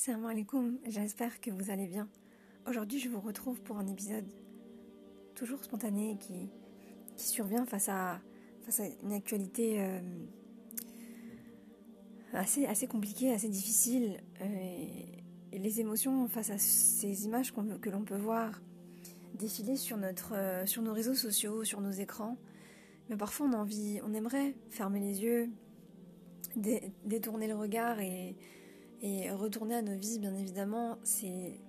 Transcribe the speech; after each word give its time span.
Salam 0.00 0.26
alaikum, 0.26 0.78
j'espère 0.86 1.40
que 1.40 1.50
vous 1.50 1.72
allez 1.72 1.88
bien. 1.88 2.08
Aujourd'hui, 2.68 3.00
je 3.00 3.08
vous 3.08 3.18
retrouve 3.18 3.60
pour 3.62 3.78
un 3.78 3.86
épisode 3.88 4.30
toujours 5.34 5.64
spontané 5.64 6.16
qui, 6.20 6.48
survient 7.16 7.66
face 7.66 7.88
à, 7.88 8.20
face 8.62 8.78
à 8.78 8.84
une 9.02 9.12
actualité 9.12 9.80
euh, 9.80 10.00
assez, 12.32 12.64
assez 12.66 12.86
compliquée, 12.86 13.32
assez 13.32 13.48
difficile. 13.48 14.18
Euh, 14.40 14.76
les 15.52 15.80
émotions 15.80 16.28
face 16.28 16.50
à 16.50 16.58
ces 16.58 17.24
images 17.24 17.52
que 17.52 17.90
l'on 17.90 18.04
peut 18.04 18.18
voir 18.18 18.62
défiler 19.34 19.74
sur, 19.74 19.96
notre, 19.96 20.36
euh, 20.36 20.64
sur 20.64 20.80
nos 20.82 20.92
réseaux 20.92 21.14
sociaux, 21.14 21.64
sur 21.64 21.80
nos 21.80 21.90
écrans. 21.90 22.36
Mais 23.10 23.16
parfois, 23.16 23.48
on 23.48 23.52
a 23.52 23.56
envie, 23.56 23.98
on 24.04 24.14
aimerait 24.14 24.54
fermer 24.70 25.00
les 25.00 25.24
yeux, 25.24 25.50
détourner 26.54 27.48
le 27.48 27.56
regard 27.56 27.98
et, 27.98 28.36
et 29.00 29.30
retourner 29.30 29.76
à 29.76 29.82
nos 29.82 29.96
vies, 29.96 30.18
bien 30.18 30.34
évidemment, 30.34 30.98
c'est 31.02 31.60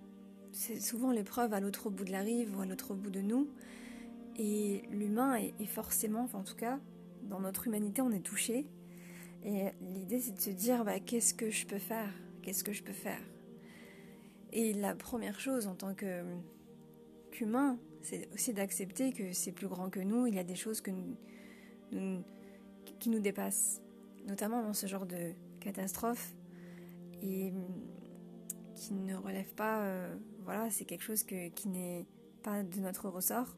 souvent 0.79 1.11
l'épreuve 1.11 1.53
à 1.53 1.59
l'autre 1.59 1.89
bout 1.89 2.05
de 2.05 2.11
la 2.11 2.21
rive 2.21 2.57
ou 2.57 2.61
à 2.61 2.65
l'autre 2.65 2.95
bout 2.95 3.11
de 3.11 3.21
nous. 3.21 3.49
Et 4.37 4.83
l'humain 4.89 5.35
est, 5.35 5.65
forcément, 5.65 6.27
en 6.33 6.43
tout 6.43 6.55
cas, 6.55 6.79
dans 7.23 7.39
notre 7.39 7.67
humanité, 7.67 8.01
on 8.01 8.11
est 8.11 8.21
touché. 8.21 8.65
Et 9.43 9.65
l'idée, 9.81 10.19
c'est 10.19 10.31
de 10.31 10.39
se 10.39 10.49
dire, 10.49 10.83
bah, 10.83 10.99
qu'est-ce 10.99 11.33
que 11.33 11.49
je 11.49 11.65
peux 11.65 11.77
faire? 11.77 12.11
Qu'est-ce 12.41 12.63
que 12.63 12.73
je 12.73 12.83
peux 12.83 12.93
faire? 12.93 13.21
Et 14.51 14.73
la 14.73 14.95
première 14.95 15.39
chose 15.39 15.67
en 15.67 15.75
tant 15.75 15.93
qu'humain, 17.31 17.77
c'est 18.01 18.27
aussi 18.33 18.53
d'accepter 18.53 19.11
que 19.11 19.33
c'est 19.33 19.51
plus 19.51 19.67
grand 19.67 19.89
que 19.89 19.99
nous. 19.99 20.25
Il 20.25 20.33
y 20.33 20.39
a 20.39 20.43
des 20.43 20.55
choses 20.55 20.81
qui 20.81 20.91
nous 21.91 22.23
dépassent, 23.19 23.81
notamment 24.25 24.63
dans 24.63 24.73
ce 24.73 24.87
genre 24.87 25.05
de 25.05 25.33
catastrophe 25.59 26.33
et 27.21 27.53
qui 28.75 28.93
ne 28.93 29.15
relève 29.15 29.53
pas, 29.55 29.83
euh, 29.83 30.15
voilà, 30.43 30.69
c'est 30.69 30.85
quelque 30.85 31.03
chose 31.03 31.23
qui 31.23 31.67
n'est 31.67 32.05
pas 32.43 32.63
de 32.63 32.79
notre 32.79 33.09
ressort. 33.09 33.57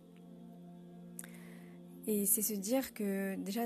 Et 2.07 2.25
c'est 2.25 2.41
se 2.41 2.53
dire 2.53 2.93
que 2.93 3.35
déjà, 3.35 3.61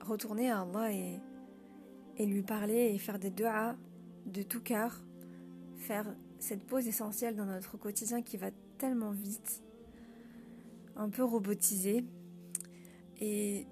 retourner 0.00 0.50
à 0.50 0.60
Allah 0.60 0.92
et, 0.92 1.18
et 2.16 2.26
lui 2.26 2.42
parler 2.42 2.92
et 2.94 2.98
faire 2.98 3.18
des 3.18 3.30
du'as 3.30 3.76
de 4.26 4.42
tout 4.42 4.60
cœur, 4.60 5.02
faire 5.76 6.06
cette 6.38 6.64
pause 6.64 6.86
essentielle 6.86 7.36
dans 7.36 7.46
notre 7.46 7.76
quotidien 7.76 8.22
qui 8.22 8.36
va 8.36 8.50
tellement 8.78 9.10
vite, 9.10 9.62
un 10.96 11.08
peu 11.08 11.24
robotisé, 11.24 12.04
et 13.20 13.66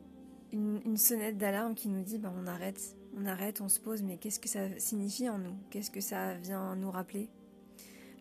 une, 0.53 0.81
une 0.85 0.97
sonnette 0.97 1.39
d'alarme 1.39 1.75
qui 1.75 1.89
nous 1.89 2.03
dit 2.03 2.19
ben, 2.19 2.33
on 2.37 2.47
arrête, 2.47 2.97
on 3.17 3.27
arrête, 3.27 3.61
on 3.61 3.69
se 3.69 3.81
pose, 3.81 4.03
mais 4.03 4.17
qu'est-ce 4.17 4.41
que 4.41 4.49
ça 4.49 4.79
signifie 4.79 5.29
en 5.29 5.39
nous? 5.39 5.55
Qu'est-ce 5.71 5.91
que 5.91 6.01
ça 6.01 6.35
vient 6.35 6.75
nous 6.77 6.91
rappeler? 6.91 7.29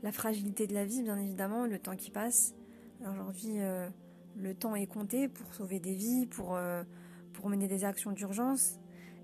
La 0.03 0.11
fragilité 0.11 0.67
de 0.67 0.73
la 0.73 0.85
vie, 0.85 1.01
bien 1.03 1.17
évidemment, 1.17 1.65
le 1.65 1.79
temps 1.79 1.95
qui 1.95 2.11
passe. 2.11 2.53
Aujourd'hui, 3.01 3.59
euh, 3.59 3.87
le 4.37 4.53
temps 4.53 4.75
est 4.75 4.87
compté 4.87 5.27
pour 5.27 5.53
sauver 5.53 5.79
des 5.79 5.93
vies, 5.93 6.25
pour, 6.25 6.55
euh, 6.55 6.83
pour 7.33 7.49
mener 7.49 7.67
des 7.67 7.85
actions 7.85 8.11
d'urgence, 8.11 8.79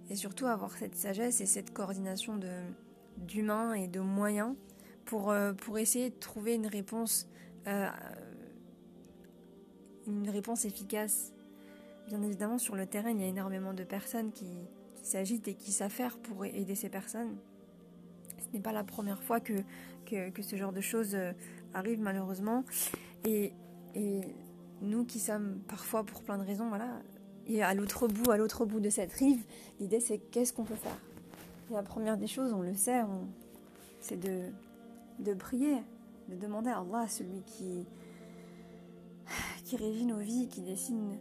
et 0.09 0.15
surtout 0.15 0.45
avoir 0.45 0.71
cette 0.77 0.95
sagesse 0.95 1.41
et 1.41 1.45
cette 1.45 1.73
coordination 1.73 2.39
d'humains 3.17 3.73
et 3.73 3.87
de 3.87 3.99
moyens 3.99 4.55
pour, 5.05 5.31
euh, 5.31 5.53
essayer 5.77 6.09
de 6.09 6.15
trouver 6.15 6.55
une 6.55 6.67
réponse 6.67 7.27
efficace. 10.65 11.33
Bien 12.07 12.21
évidemment, 12.21 12.57
sur 12.57 12.75
le 12.75 12.85
terrain, 12.85 13.09
il 13.09 13.19
y 13.19 13.23
a 13.23 13.27
énormément 13.27 13.73
de 13.73 13.83
personnes 13.83 14.31
qui, 14.31 14.47
s'agite 15.08 15.47
et 15.47 15.55
qui 15.55 15.72
s'affaire 15.72 16.17
pour 16.17 16.45
aider 16.45 16.75
ces 16.75 16.89
personnes. 16.89 17.38
Ce 18.39 18.53
n'est 18.53 18.61
pas 18.61 18.72
la 18.72 18.83
première 18.83 19.23
fois 19.23 19.39
que, 19.39 19.53
que, 20.05 20.41
ce 20.41 20.55
genre 20.55 20.73
de 20.73 20.81
choses 20.81 21.16
euh, 21.16 21.31
arrive 21.73 21.99
malheureusement. 21.99 22.64
Et, 23.25 23.53
et 23.95 24.22
nous 24.81 25.05
qui 25.05 25.19
sommes 25.19 25.59
parfois 25.67 26.04
pour 26.04 26.23
plein 26.23 26.37
de 26.37 26.43
raisons, 26.43 26.70
voilà, 26.70 27.02
et 27.48 27.64
à 27.64 27.73
l'autre 27.73 28.08
bout, 28.08 28.30
à 28.31 28.37
l'autre 28.37 28.65
bout 28.65 28.80
de 28.80 28.89
cette 28.89 29.14
rive, 29.14 29.43
l'idée 29.80 29.99
c'est 29.99 30.20
qu'est-ce 30.20 30.54
qu'on 30.54 30.65
peut 30.65 30.76
faire? 30.76 30.99
la 31.70 31.83
première 31.83 32.17
des 32.17 32.27
choses, 32.27 32.54
on 32.54 32.61
le 32.61 32.73
sait, 32.73 33.02
c'est 33.99 34.17
de, 34.17 34.52
de 35.20 35.33
prier, 35.33 35.76
de 36.30 36.36
demander 36.37 36.70
à 36.70 36.80
Allah, 36.80 37.08
celui 37.10 37.42
qui, 37.42 37.86
qui 39.65 39.76
régit 39.76 40.05
nos 40.05 40.20
vies, 40.20 40.48
qui 40.48 40.61
dessine 40.61 41.17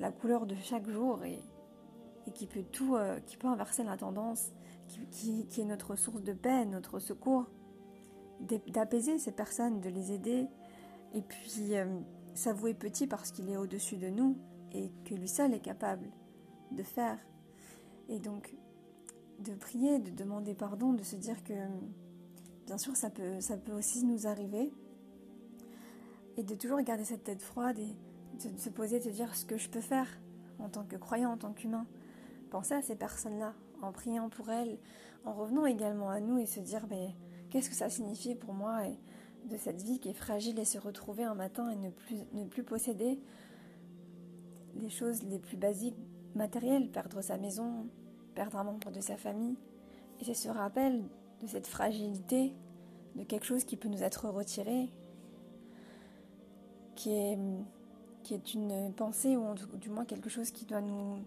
la 0.00 0.10
couleur 0.10 0.46
de 0.46 0.56
chaque 0.56 0.88
jour 0.90 1.22
et, 1.24 1.38
et 2.26 2.30
qui 2.32 2.46
peut 2.46 2.62
tout, 2.62 2.96
euh, 2.96 3.20
qui 3.26 3.36
peut 3.36 3.48
inverser 3.48 3.84
la 3.84 3.96
tendance, 3.96 4.52
qui, 5.10 5.46
qui, 5.46 5.60
est 5.60 5.64
notre 5.64 5.96
source 5.96 6.22
de 6.22 6.32
paix, 6.32 6.64
notre 6.66 6.98
secours, 6.98 7.46
d'apaiser 8.68 9.18
ces 9.18 9.32
personnes, 9.32 9.80
de 9.80 9.88
les 9.88 10.12
aider, 10.12 10.46
et 11.12 11.22
puis 11.22 11.76
euh, 11.76 11.86
s'avouer 12.34 12.74
petit 12.74 13.06
parce 13.06 13.30
qu'il 13.30 13.48
est 13.48 13.56
au-dessus 13.56 13.96
de 13.96 14.08
nous 14.08 14.36
et 14.72 14.90
que 15.04 15.14
lui 15.14 15.28
seul 15.28 15.54
est 15.54 15.60
capable 15.60 16.10
de 16.72 16.82
faire. 16.82 17.18
Et 18.08 18.18
donc 18.18 18.54
de 19.38 19.54
prier, 19.54 19.98
de 19.98 20.10
demander 20.10 20.54
pardon, 20.54 20.92
de 20.92 21.02
se 21.02 21.16
dire 21.16 21.42
que 21.44 21.54
bien 22.66 22.78
sûr 22.78 22.96
ça 22.96 23.10
peut, 23.10 23.40
ça 23.40 23.56
peut 23.56 23.72
aussi 23.72 24.04
nous 24.04 24.26
arriver, 24.26 24.72
et 26.36 26.42
de 26.42 26.54
toujours 26.54 26.80
garder 26.80 27.04
cette 27.04 27.24
tête 27.24 27.42
froide 27.42 27.78
et 27.78 28.48
de 28.48 28.58
se 28.58 28.68
poser, 28.68 28.98
de 28.98 29.10
dire 29.10 29.34
ce 29.36 29.44
que 29.44 29.56
je 29.56 29.68
peux 29.68 29.80
faire 29.80 30.08
en 30.58 30.68
tant 30.68 30.84
que 30.84 30.96
croyant, 30.96 31.32
en 31.32 31.36
tant 31.36 31.52
qu'humain 31.52 31.86
penser 32.54 32.74
à 32.74 32.82
ces 32.82 32.94
personnes-là, 32.94 33.52
en 33.82 33.90
priant 33.90 34.28
pour 34.28 34.48
elles, 34.48 34.78
en 35.24 35.32
revenant 35.32 35.66
également 35.66 36.08
à 36.08 36.20
nous 36.20 36.38
et 36.38 36.46
se 36.46 36.60
dire 36.60 36.86
mais 36.88 37.08
qu'est-ce 37.50 37.68
que 37.68 37.74
ça 37.74 37.90
signifie 37.90 38.36
pour 38.36 38.54
moi 38.54 38.86
et 38.86 38.96
de 39.50 39.56
cette 39.56 39.82
vie 39.82 39.98
qui 39.98 40.10
est 40.10 40.14
fragile 40.14 40.56
et 40.60 40.64
se 40.64 40.78
retrouver 40.78 41.24
un 41.24 41.34
matin 41.34 41.68
et 41.70 41.74
ne 41.74 41.90
plus, 41.90 42.18
ne 42.32 42.44
plus 42.44 42.62
posséder 42.62 43.18
les 44.76 44.88
choses 44.88 45.24
les 45.24 45.40
plus 45.40 45.56
basiques 45.56 45.96
matérielles, 46.36 46.92
perdre 46.92 47.22
sa 47.22 47.38
maison, 47.38 47.88
perdre 48.36 48.56
un 48.56 48.62
membre 48.62 48.92
de 48.92 49.00
sa 49.00 49.16
famille. 49.16 49.56
Et 50.20 50.24
c'est 50.24 50.34
ce 50.34 50.48
rappel 50.48 51.02
de 51.42 51.48
cette 51.48 51.66
fragilité, 51.66 52.54
de 53.16 53.24
quelque 53.24 53.46
chose 53.46 53.64
qui 53.64 53.76
peut 53.76 53.88
nous 53.88 54.04
être 54.04 54.28
retiré, 54.28 54.92
qui 56.94 57.10
est, 57.10 57.38
qui 58.22 58.34
est 58.34 58.54
une 58.54 58.92
pensée 58.94 59.36
ou 59.36 59.56
du 59.76 59.90
moins 59.90 60.04
quelque 60.04 60.30
chose 60.30 60.52
qui 60.52 60.66
doit 60.66 60.82
nous 60.82 61.18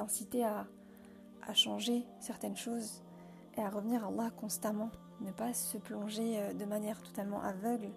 inciter 0.00 0.44
à, 0.44 0.66
changer 1.52 2.06
certaines 2.20 2.56
choses 2.56 3.02
et 3.56 3.60
à 3.60 3.68
revenir 3.68 4.02
à 4.04 4.08
Allah 4.08 4.30
constamment. 4.30 4.90
Ne 5.20 5.30
pas 5.30 5.52
se 5.52 5.76
plonger 5.76 6.38
euh, 6.38 6.54
de 6.54 6.64
manière 6.64 7.02
totalement 7.02 7.42
aveugle 7.42 7.90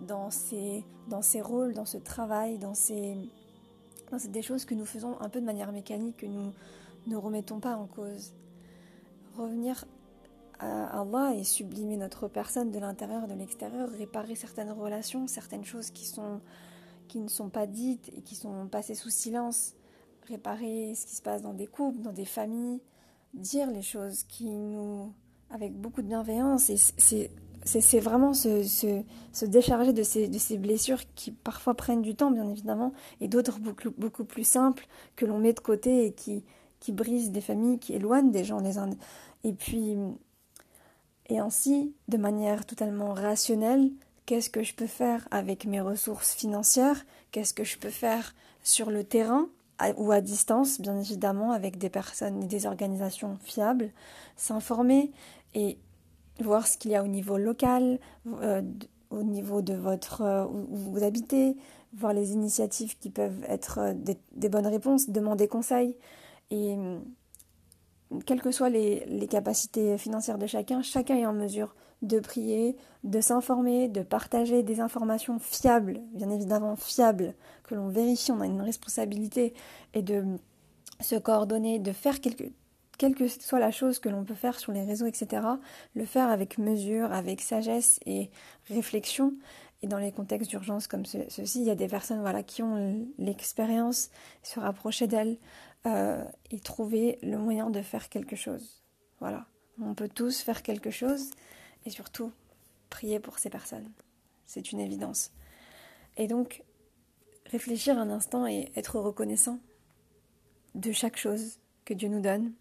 dans 0.00 0.30
ces, 0.30 0.84
rôles, 1.40 1.74
dans 1.74 1.84
ce 1.84 1.98
travail, 1.98 2.58
dans 2.58 2.74
ces, 2.74 3.16
des 4.28 4.42
choses 4.42 4.64
que 4.64 4.74
nous 4.74 4.86
faisons 4.86 5.20
un 5.20 5.28
peu 5.28 5.40
de 5.40 5.44
manière 5.44 5.72
mécanique, 5.72 6.18
que 6.18 6.26
nous 6.26 6.52
ne 7.06 7.16
remettons 7.16 7.60
pas 7.60 7.76
en 7.76 7.86
cause. 7.86 8.34
Revenir 9.36 9.84
à 10.58 11.00
Allah 11.00 11.34
et 11.34 11.44
sublimer 11.44 11.96
notre 11.96 12.26
personne 12.26 12.70
de 12.70 12.78
l'intérieur, 12.78 13.28
de 13.28 13.34
l'extérieur, 13.34 13.88
réparer 13.90 14.34
certaines 14.34 14.72
relations, 14.72 15.26
certaines 15.26 15.64
choses 15.64 15.90
qui 15.90 17.20
ne 17.20 17.28
sont 17.28 17.48
pas 17.48 17.66
dites 17.66 18.10
et 18.16 18.22
qui 18.22 18.34
sont 18.34 18.66
passées 18.66 18.94
sous 18.94 19.10
silence, 19.10 19.74
réparer 20.28 20.94
ce 20.94 21.06
qui 21.06 21.14
se 21.14 21.22
passe 21.22 21.42
dans 21.42 21.54
des 21.54 21.66
couples, 21.66 22.00
dans 22.00 22.12
des 22.12 22.24
familles, 22.24 22.80
dire 23.34 23.70
les 23.70 23.82
choses 23.82 24.24
qui 24.24 24.50
nous, 24.50 25.12
avec 25.50 25.74
beaucoup 25.74 26.02
de 26.02 26.06
bienveillance. 26.06 26.70
Et 26.70 26.76
c'est 26.76 28.00
vraiment 28.00 28.34
se, 28.34 28.62
se, 28.62 29.02
se, 29.32 29.44
décharger 29.44 29.92
de 29.92 30.02
ces, 30.02 30.28
de 30.28 30.38
ces 30.38 30.58
blessures 30.58 31.00
qui 31.14 31.32
parfois 31.32 31.74
prennent 31.74 32.02
du 32.02 32.14
temps, 32.14 32.30
bien 32.30 32.48
évidemment, 32.48 32.92
et 33.20 33.28
d'autres 33.28 33.58
beaucoup, 33.58 33.90
beaucoup 33.96 34.24
plus 34.24 34.46
simples 34.46 34.86
que 35.16 35.26
l'on 35.26 35.38
met 35.38 35.52
de 35.52 35.60
côté 35.60 36.06
et 36.06 36.12
qui, 36.12 36.44
qui 36.80 36.92
brisent 36.92 37.30
des 37.30 37.40
familles, 37.40 37.78
qui 37.78 37.94
éloignent 37.94 38.30
des 38.30 38.44
gens 38.44 38.60
les 38.60 38.78
uns. 38.78 38.90
Et 39.44 39.52
puis, 39.52 39.96
et 41.28 41.38
ainsi, 41.38 41.94
de 42.08 42.16
manière 42.16 42.64
totalement 42.64 43.12
rationnelle, 43.12 43.90
qu'est-ce 44.26 44.50
que 44.50 44.62
je 44.62 44.74
peux 44.74 44.86
faire 44.86 45.28
avec 45.30 45.66
mes 45.66 45.80
ressources 45.80 46.34
financières? 46.34 47.04
Qu'est-ce 47.32 47.54
que 47.54 47.64
je 47.64 47.78
peux 47.78 47.90
faire 47.90 48.34
sur 48.62 48.90
le 48.90 49.04
terrain? 49.04 49.48
Ou 49.96 50.12
à 50.12 50.20
distance, 50.20 50.80
bien 50.80 50.98
évidemment, 50.98 51.52
avec 51.52 51.78
des 51.78 51.90
personnes 51.90 52.42
et 52.42 52.46
des 52.46 52.66
organisations 52.66 53.38
fiables, 53.44 53.90
s'informer 54.36 55.12
et 55.54 55.78
voir 56.40 56.66
ce 56.66 56.76
qu'il 56.76 56.90
y 56.90 56.96
a 56.96 57.02
au 57.02 57.08
niveau 57.08 57.38
local, 57.38 57.98
euh, 58.26 58.62
au 59.10 59.22
niveau 59.22 59.62
de 59.62 59.74
votre 59.74 60.22
euh, 60.22 60.44
où 60.46 60.66
vous 60.70 61.02
habitez, 61.02 61.56
voir 61.94 62.12
les 62.12 62.32
initiatives 62.32 62.98
qui 62.98 63.10
peuvent 63.10 63.44
être 63.48 63.78
euh, 63.78 63.94
des, 63.94 64.48
bonnes 64.48 64.66
réponses, 64.66 65.10
demander 65.10 65.48
conseil. 65.48 65.96
Et 66.50 66.76
quelles 68.24 68.40
que 68.40 68.50
soient 68.50 68.70
les, 68.70 69.26
capacités 69.30 69.98
financières 69.98 70.38
de 70.38 70.46
chacun, 70.46 70.82
chacun 70.82 71.16
est 71.16 71.26
en 71.26 71.32
mesure 71.32 71.74
de 72.02 72.20
prier, 72.20 72.76
de 73.04 73.20
s'informer, 73.20 73.88
de 73.88 74.02
partager 74.02 74.62
des 74.62 74.80
informations 74.80 75.38
fiables, 75.38 76.00
bien 76.12 76.30
évidemment 76.30 76.76
fiables, 76.76 77.34
que 77.64 77.74
l'on 77.74 77.88
vérifie, 77.88 78.32
on 78.32 78.40
a 78.40 78.46
une 78.46 78.62
responsabilité, 78.62 79.52
et 79.94 80.02
de 80.02 80.24
se 81.00 81.16
coordonner, 81.16 81.78
de 81.78 81.92
faire 81.92 82.20
quelque, 82.20 82.44
quelle 82.98 83.14
que 83.14 83.28
soit 83.28 83.60
la 83.60 83.70
chose 83.70 83.98
que 83.98 84.08
l'on 84.08 84.24
peut 84.24 84.34
faire 84.34 84.58
sur 84.58 84.72
les 84.72 84.84
réseaux, 84.84 85.06
etc., 85.06 85.42
le 85.94 86.04
faire 86.04 86.28
avec 86.28 86.58
mesure, 86.58 87.12
avec 87.12 87.40
sagesse 87.40 88.00
et 88.06 88.30
réflexion. 88.68 89.34
Et 89.82 89.86
dans 89.86 89.98
les 89.98 90.10
contextes 90.10 90.50
d'urgence 90.50 90.88
comme 90.88 91.04
ceci, 91.04 91.60
il 91.60 91.66
y 91.66 91.70
a 91.70 91.76
des 91.76 91.86
personnes 91.86 92.20
voilà, 92.20 92.42
qui 92.42 92.62
ont 92.64 93.06
l'expérience, 93.18 94.10
se 94.42 94.58
rapprocher 94.58 95.06
d'elles 95.06 95.38
euh, 95.86 96.24
et 96.50 96.60
trouver 96.60 97.18
le 97.22 97.38
moyen 97.38 97.70
de 97.70 97.82
faire 97.82 98.08
quelque 98.08 98.36
chose. 98.36 98.82
Voilà. 99.20 99.46
On 99.80 99.94
peut 99.94 100.08
tous 100.08 100.40
faire 100.40 100.62
quelque 100.62 100.90
chose 100.90 101.30
et 101.86 101.90
surtout 101.90 102.32
prier 102.90 103.20
pour 103.20 103.38
ces 103.38 103.50
personnes. 103.50 103.90
C'est 104.46 104.72
une 104.72 104.80
évidence. 104.80 105.30
Et 106.16 106.26
donc, 106.26 106.64
réfléchir 107.46 107.98
un 107.98 108.10
instant 108.10 108.46
et 108.46 108.72
être 108.76 108.98
reconnaissant 108.98 109.60
de 110.74 110.92
chaque 110.92 111.16
chose 111.16 111.58
que 111.84 111.94
Dieu 111.94 112.08
nous 112.08 112.20
donne. 112.20 112.52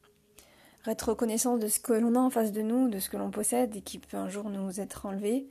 Être 0.85 1.09
reconnaissant 1.09 1.57
de 1.57 1.67
ce 1.67 1.79
que 1.79 1.93
l'on 1.93 2.15
a 2.15 2.19
en 2.19 2.29
face 2.29 2.51
de 2.51 2.61
nous, 2.61 2.87
de 2.87 2.99
ce 2.99 3.09
que 3.09 3.17
l'on 3.17 3.31
possède 3.31 3.75
et 3.75 3.81
qui 3.81 3.99
peut 3.99 4.15
un 4.15 4.29
jour 4.29 4.49
nous 4.49 4.79
être 4.79 5.05
enlevé, 5.05 5.49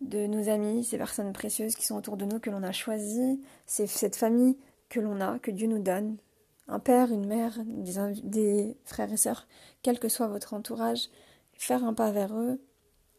de 0.00 0.26
nos 0.26 0.48
amis, 0.48 0.84
ces 0.84 0.96
personnes 0.96 1.32
précieuses 1.32 1.76
qui 1.76 1.84
sont 1.84 1.96
autour 1.96 2.16
de 2.16 2.24
nous, 2.24 2.38
que 2.38 2.50
l'on 2.50 2.62
a 2.62 2.72
choisies, 2.72 3.42
c'est 3.66 3.86
cette 3.86 4.16
famille 4.16 4.56
que 4.88 5.00
l'on 5.00 5.20
a, 5.20 5.38
que 5.38 5.50
Dieu 5.50 5.66
nous 5.66 5.82
donne, 5.82 6.16
un 6.68 6.78
père, 6.78 7.10
une 7.10 7.26
mère, 7.26 7.58
des, 7.64 8.76
frères 8.84 9.12
et 9.12 9.16
sœurs, 9.16 9.46
quel 9.82 9.98
que 9.98 10.08
soit 10.08 10.28
votre 10.28 10.54
entourage, 10.54 11.08
faire 11.54 11.84
un 11.84 11.94
pas 11.94 12.10
vers 12.10 12.34
eux 12.34 12.60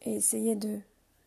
et 0.04 0.16
essayer 0.16 0.56
de 0.56 0.80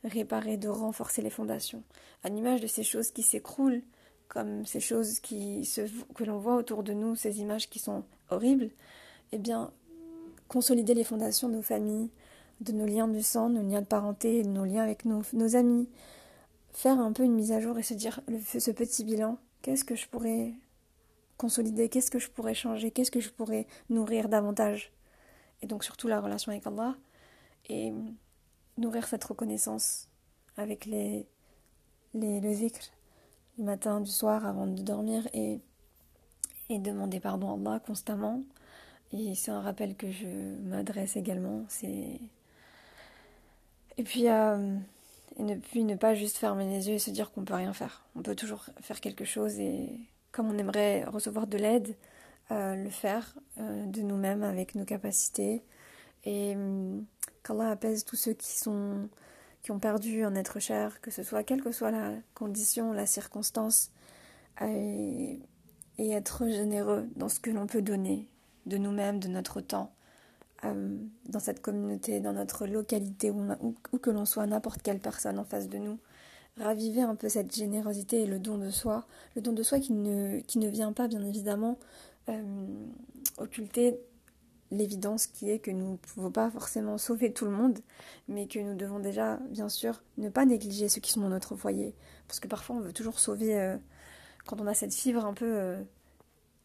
réparer, 0.05 0.57
de 0.57 0.69
renforcer 0.69 1.23
les 1.23 1.31
fondations, 1.31 1.83
à 2.23 2.29
l'image 2.29 2.61
de 2.61 2.67
ces 2.67 2.83
choses 2.83 3.11
qui 3.11 3.23
s'écroulent, 3.23 3.83
comme 4.29 4.65
ces 4.65 4.81
choses 4.81 5.21
qui 5.21 5.65
se, 5.65 5.83
que 6.15 6.25
l'on 6.25 6.39
voit 6.39 6.57
autour 6.57 6.83
de 6.83 6.93
nous, 6.93 7.17
ces 7.17 7.41
images 7.41 7.69
qui 7.69 7.79
sont 7.79 8.05
horribles, 8.31 8.71
eh 9.33 9.39
bien, 9.39 9.73
consolider 10.49 10.95
les 10.95 11.05
fondations 11.05 11.49
de 11.49 11.57
nos 11.57 11.63
familles, 11.63 12.11
de 12.61 12.73
nos 12.73 12.87
liens 12.87 13.09
du 13.09 13.23
sang, 13.23 13.49
nos 13.49 13.63
liens 13.63 13.83
de 13.83 13.87
parenté, 13.87 14.43
de 14.43 14.49
nos 14.49 14.65
liens 14.65 14.83
avec 14.83 15.05
nos 15.05 15.57
amis, 15.57 15.89
faire 16.73 16.99
un 16.99 17.13
peu 17.13 17.25
une 17.25 17.35
mise 17.35 17.53
à 17.53 17.61
jour 17.61 17.79
et 17.79 17.83
se 17.83 17.95
dire 17.95 18.21
ce 18.47 18.71
petit 18.71 19.05
bilan, 19.05 19.39
qu'est-ce 19.61 19.85
que 19.85 19.95
je 19.95 20.09
pourrais 20.09 20.55
consolider, 21.37 21.89
qu'est-ce 21.89 22.11
que 22.11 22.19
je 22.19 22.31
pourrais 22.31 22.55
changer, 22.55 22.91
qu'est-ce 22.91 23.11
que 23.11 23.21
je 23.21 23.31
pourrais 23.31 23.67
nourrir 23.91 24.29
davantage. 24.29 24.93
Et 25.61 25.67
donc 25.67 25.85
surtout 25.85 26.09
la 26.09 26.21
relation 26.21 26.53
avec 26.53 26.67
Allah 26.67 26.97
et 27.69 27.93
nourrir 28.77 29.07
cette 29.07 29.25
reconnaissance 29.25 30.09
avec 30.57 30.87
les, 30.87 31.27
les, 32.15 32.41
le 32.41 32.53
zikr 32.53 32.81
du 33.59 33.65
matin, 33.65 34.01
du 34.01 34.11
soir 34.11 34.47
avant 34.47 34.67
de 34.67 34.83
dormir 34.83 35.29
et, 35.33 35.61
et 36.69 36.79
demander 36.79 37.21
pardon 37.21 37.51
à 37.51 37.71
Allah 37.71 37.81
constamment. 37.81 38.43
Et 39.13 39.35
c'est 39.35 39.51
un 39.51 39.61
rappel 39.61 39.95
que 39.95 40.11
je 40.11 40.27
m'adresse 40.63 41.17
également. 41.17 41.65
C'est 41.69 42.21
et 43.99 44.05
puis, 44.05 44.29
euh, 44.29 44.77
et 45.39 45.43
ne, 45.43 45.55
puis 45.57 45.85
ne 45.85 45.97
pas 45.97 46.15
juste 46.15 46.39
fermer 46.39 46.67
les 46.67 46.89
yeux 46.89 46.95
et 46.95 46.99
se 46.99 47.11
dire 47.11 47.31
qu'on 47.31 47.45
peut 47.45 47.55
rien 47.55 47.73
faire. 47.73 48.05
On 48.17 48.23
peut 48.23 48.35
toujours 48.35 48.65
faire 48.81 49.01
quelque 49.01 49.25
chose 49.25 49.59
et 49.59 50.01
comme 50.33 50.51
on 50.51 50.59
aimerait 50.59 51.05
recevoir 51.05 51.47
de 51.47 51.59
l'aide, 51.59 51.95
euh, 52.51 52.75
le 52.75 52.91
faire 52.91 53.35
euh, 53.59 53.87
de 53.87 54.03
nous-mêmes 54.03 54.43
avec 54.43 54.75
nos 54.75 54.85
capacités 54.85 55.63
et 56.25 56.57
qu'Allah 57.43 57.71
apaise 57.71 58.05
tous 58.05 58.17
ceux 58.17 58.33
qui 58.33 58.59
sont 58.59 59.09
qui 59.63 59.71
ont 59.71 59.79
perdu 59.79 60.25
un 60.25 60.35
être 60.35 60.59
cher, 60.59 61.01
que 61.01 61.11
ce 61.11 61.23
soit 61.23 61.45
quelle 61.45 61.63
que 61.63 61.73
soit 61.73 61.93
la 61.93 62.15
condition, 62.35 62.93
la 62.93 63.07
circonstance, 63.07 63.91
et, 64.61 65.39
être 65.99 66.49
généreux 66.49 67.09
dans 67.15 67.29
ce 67.29 67.39
que 67.39 67.51
l'on 67.51 67.67
peut 67.69 67.81
donner 67.81 68.27
de 68.67 68.77
nous-mêmes, 68.77 69.21
de 69.21 69.29
notre 69.29 69.61
temps, 69.61 69.93
euh, 70.65 70.97
dans 71.29 71.39
cette 71.39 71.63
communauté, 71.63 72.19
dans 72.19 72.33
notre 72.33 72.67
localité, 72.67 73.31
où, 73.31 73.99
que 73.99 74.11
l'on 74.11 74.25
soit, 74.25 74.47
n'importe 74.47 74.83
quelle 74.83 74.99
personne 74.99 75.39
en 75.39 75.45
face 75.45 75.69
de 75.69 75.79
nous. 75.79 75.99
Raviver 76.59 77.03
un 77.03 77.15
peu 77.15 77.29
cette 77.29 77.55
générosité 77.55 78.23
et 78.23 78.27
le 78.27 78.39
don 78.39 78.59
de 78.59 78.71
soi, 78.71 79.07
le 79.37 79.43
don 79.43 79.53
de 79.53 79.63
soi 79.63 79.81
qui 79.81 79.93
ne, 79.93 80.41
qui 80.41 80.59
ne 80.59 80.69
vient 80.69 80.93
pas, 80.93 81.09
bien 81.09 81.25
évidemment, 81.25 81.79
euh, 82.29 82.67
occulter 83.39 83.99
l'évidence 84.71 85.27
qui 85.27 85.51
est 85.51 85.59
que 85.59 85.71
nous 85.71 85.93
ne 85.93 85.97
pouvons 85.97 86.31
pas 86.31 86.51
forcément 86.51 86.99
sauver 86.99 87.33
tout 87.33 87.45
le 87.45 87.51
monde, 87.51 87.79
mais 88.29 88.47
que 88.47 88.59
nous 88.59 88.75
devons 88.75 88.99
déjà, 88.99 89.37
bien 89.51 89.69
sûr, 89.69 90.03
ne 90.19 90.29
pas 90.29 90.45
négliger 90.45 90.89
ceux 90.89 91.01
qui 91.01 91.13
sont 91.13 91.21
dans 91.21 91.29
notre 91.29 91.57
foyer. 91.57 91.95
Parce 92.27 92.41
que 92.41 92.49
parfois, 92.49 92.77
on 92.77 92.81
veut 92.81 92.93
toujours 92.93 93.19
sauver, 93.19 93.59
euh, 93.59 93.77
quand 94.47 94.61
on 94.61 94.67
a 94.67 94.75
cette 94.75 94.95
fibre 94.95 95.25
un 95.25 95.35
peu 95.35 95.47
euh, 95.47 95.83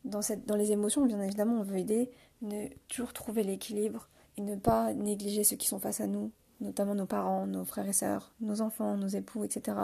dans, 0.05 0.21
cette, 0.21 0.45
dans 0.45 0.55
les 0.55 0.71
émotions, 0.71 1.05
bien 1.05 1.21
évidemment, 1.21 1.59
on 1.59 1.63
veut 1.63 1.77
aider, 1.77 2.09
ne 2.41 2.67
toujours 2.87 3.13
trouver 3.13 3.43
l'équilibre 3.43 4.09
et 4.37 4.41
ne 4.41 4.55
pas 4.55 4.93
négliger 4.93 5.43
ceux 5.43 5.55
qui 5.55 5.67
sont 5.67 5.79
face 5.79 6.01
à 6.01 6.07
nous, 6.07 6.31
notamment 6.61 6.95
nos 6.95 7.05
parents, 7.05 7.45
nos 7.47 7.65
frères 7.65 7.87
et 7.87 7.93
sœurs, 7.93 8.31
nos 8.41 8.61
enfants, 8.61 8.97
nos 8.97 9.07
époux, 9.07 9.43
etc., 9.43 9.77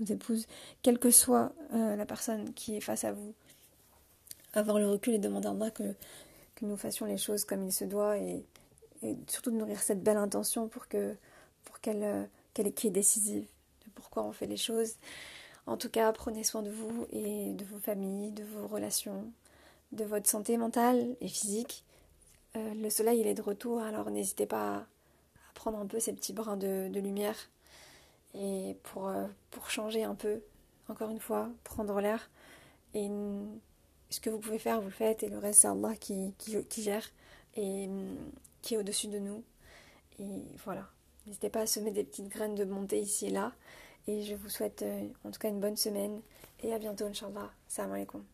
nos 0.00 0.06
épouses, 0.06 0.46
quelle 0.82 0.98
que 0.98 1.10
soit 1.10 1.52
euh, 1.74 1.96
la 1.96 2.06
personne 2.06 2.52
qui 2.54 2.76
est 2.76 2.80
face 2.80 3.04
à 3.04 3.12
vous. 3.12 3.34
Avoir 4.54 4.78
le 4.78 4.88
recul 4.88 5.14
et 5.14 5.18
demander 5.18 5.48
à 5.48 5.50
Allah 5.50 5.70
que 5.70 5.94
que 6.58 6.66
nous 6.66 6.76
fassions 6.76 7.06
les 7.06 7.18
choses 7.18 7.44
comme 7.44 7.62
il 7.62 7.72
se 7.72 7.84
doit 7.84 8.18
et, 8.18 8.44
surtout 9.28 9.52
de 9.52 9.56
nourrir 9.56 9.80
cette 9.80 10.02
belle 10.02 10.16
intention 10.16 10.66
pour 10.66 10.88
que 10.88 11.14
pour 11.64 11.80
qu'elle 11.80 12.02
euh, 12.02 12.24
qu'elle 12.52 12.72
qui 12.74 12.88
est 12.88 12.90
décisive 12.90 13.46
de 13.84 13.90
pourquoi 13.94 14.24
on 14.24 14.32
fait 14.32 14.48
les 14.48 14.56
choses. 14.56 14.94
En 15.66 15.76
tout 15.76 15.88
cas, 15.88 16.12
prenez 16.12 16.42
soin 16.42 16.62
de 16.62 16.70
vous 16.70 17.06
et 17.12 17.52
de 17.52 17.64
vos 17.64 17.78
familles, 17.78 18.32
de 18.32 18.42
vos 18.42 18.66
relations, 18.66 19.30
de 19.92 20.04
votre 20.04 20.28
santé 20.28 20.56
mentale 20.56 21.14
et 21.20 21.28
physique. 21.28 21.84
Euh, 22.56 22.74
le 22.74 22.90
soleil 22.90 23.20
il 23.20 23.28
est 23.28 23.34
de 23.34 23.42
retour, 23.42 23.80
alors 23.80 24.10
n'hésitez 24.10 24.46
pas 24.46 24.78
à, 24.78 24.86
prendre 25.58 25.78
un 25.78 25.86
peu 25.86 25.98
ces 25.98 26.12
petits 26.12 26.32
brins 26.32 26.56
de, 26.56 26.88
lumière 26.94 27.36
et 28.34 28.76
pour, 28.84 29.08
euh, 29.08 29.26
pour 29.50 29.70
changer 29.70 30.04
un 30.04 30.14
peu, 30.14 30.40
encore 30.88 31.10
une 31.10 31.18
fois, 31.18 31.50
prendre 31.64 32.00
l'air 32.00 32.30
et 32.94 33.10
ce 34.10 34.20
que 34.20 34.30
vous 34.30 34.38
pouvez 34.38 34.58
faire, 34.58 34.80
vous 34.80 34.86
le 34.86 34.92
faites, 34.92 35.22
et 35.22 35.28
le 35.28 35.38
reste, 35.38 35.62
c'est 35.62 35.68
Allah 35.68 35.94
qui, 35.96 36.32
qui, 36.38 36.82
gère 36.82 37.06
et 37.56 37.88
mm, 37.88 38.16
qui 38.62 38.74
est 38.74 38.78
au-dessus 38.78 39.08
de 39.08 39.18
nous. 39.18 39.42
Et 40.20 40.42
voilà. 40.64 40.88
N'hésitez 41.26 41.50
pas 41.50 41.60
à 41.60 41.66
semer 41.66 41.90
des 41.90 42.04
petites 42.04 42.28
graines 42.28 42.54
de 42.54 42.64
bonté 42.64 43.00
ici 43.00 43.26
et 43.26 43.30
là. 43.30 43.52
Et 44.06 44.22
je 44.22 44.34
vous 44.34 44.48
souhaite 44.48 44.82
euh, 44.82 45.08
en 45.24 45.30
tout 45.30 45.38
cas 45.38 45.48
une 45.48 45.60
bonne 45.60 45.76
semaine. 45.76 46.22
Et 46.62 46.72
à 46.72 46.78
bientôt, 46.78 47.04
Inch'Allah. 47.04 47.50
Salam 47.68 47.92
alaikum. 47.92 48.24